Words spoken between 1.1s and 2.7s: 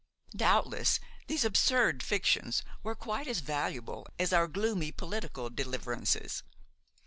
these absurd fictions